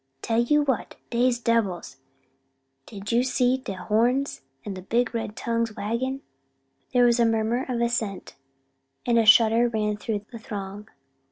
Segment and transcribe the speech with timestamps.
[0.23, 1.97] Tell ye what dey's debbils!
[2.87, 6.21] didn't you see de horns, an' de big red tongues waggin'?"
[6.91, 8.35] There was a murmur of assent,
[9.05, 10.89] and a shudder ran through the throng.